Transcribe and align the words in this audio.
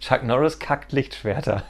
Chuck 0.00 0.22
Norris 0.22 0.58
kackt 0.58 0.92
Lichtschwerter. 0.92 1.62